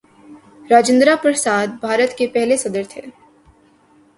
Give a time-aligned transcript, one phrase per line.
[0.69, 3.01] راجندرہ پرساد بھارت کے پہلے صدر تھے.